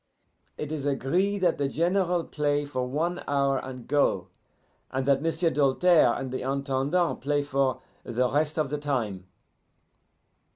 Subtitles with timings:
[0.57, 4.29] It is agree that the General play for one hour and go,
[4.89, 9.27] and that M'sieu' Doltaire and the Intendant play for the rest of the time.